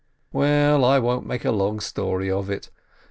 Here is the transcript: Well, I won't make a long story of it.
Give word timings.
Well, 0.33 0.83
I 0.83 0.97
won't 0.97 1.27
make 1.27 1.45
a 1.45 1.51
long 1.51 1.79
story 1.79 2.31
of 2.31 2.49
it. 2.49 2.71